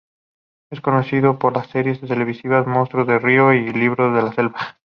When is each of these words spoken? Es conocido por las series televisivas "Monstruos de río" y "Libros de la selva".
Es 0.71 0.81
conocido 0.81 1.37
por 1.37 1.55
las 1.55 1.67
series 1.67 1.99
televisivas 2.01 2.65
"Monstruos 2.65 3.05
de 3.05 3.19
río" 3.19 3.53
y 3.53 3.71
"Libros 3.71 4.15
de 4.15 4.23
la 4.23 4.33
selva". 4.33 4.79